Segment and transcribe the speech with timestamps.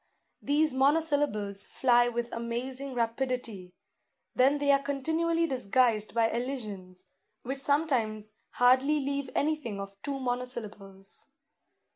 [0.41, 3.75] These monosyllables fly with amazing rapidity;
[4.33, 7.05] then they are continually disguised by elisions,
[7.43, 11.27] which sometimes hardly leave anything of two monosyllables.